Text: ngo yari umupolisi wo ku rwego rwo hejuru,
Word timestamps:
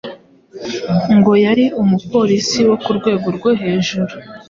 ngo 1.17 1.31
yari 1.45 1.65
umupolisi 1.81 2.59
wo 2.69 2.75
ku 2.83 2.89
rwego 2.97 3.27
rwo 3.37 3.51
hejuru, 3.61 4.13